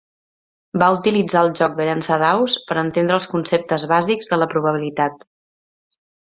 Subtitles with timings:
[0.83, 5.25] Va utilitzar el joc de llançar daus per entendre els conceptes bàsics de la probabilitat.